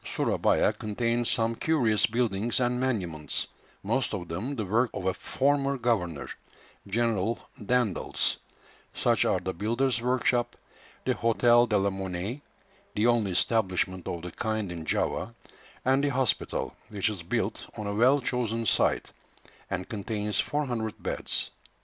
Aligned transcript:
Surabaya 0.03 0.73
contains 0.73 1.29
some 1.29 1.53
curious 1.53 2.07
buildings 2.07 2.59
and 2.59 2.79
monuments, 2.79 3.45
most 3.83 4.15
of 4.15 4.27
them 4.29 4.55
the 4.55 4.65
work 4.65 4.89
of 4.95 5.05
a 5.05 5.13
former 5.13 5.77
governor, 5.77 6.27
General 6.87 7.37
Daendels; 7.63 8.37
such 8.95 9.25
are 9.25 9.39
the 9.39 9.53
"Builder's 9.53 10.01
Workshop," 10.01 10.55
the 11.05 11.13
"Hôtel 11.13 11.69
de 11.69 11.77
la 11.77 11.91
Monnaie" 11.91 12.41
(the 12.95 13.05
only 13.05 13.29
establishment 13.33 14.07
of 14.07 14.23
the 14.23 14.31
kind 14.31 14.71
in 14.71 14.85
Java), 14.85 15.35
and 15.85 16.03
the 16.03 16.09
hospital, 16.09 16.75
which 16.89 17.07
is 17.07 17.21
built 17.21 17.67
on 17.77 17.85
a 17.85 17.93
well 17.93 18.19
chosen 18.21 18.65
site, 18.65 19.11
and 19.69 19.87
contains 19.87 20.39
400 20.39 20.95
beds. 21.03 21.51